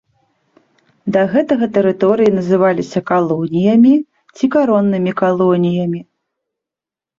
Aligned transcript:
Да 1.17 1.21
гэтага 1.33 1.65
тэрыторыі 1.75 2.33
называліся 2.37 2.99
калоніямі 3.11 3.93
ці 4.35 4.45
кароннымі 4.59 5.11
калоніямі. 5.23 6.05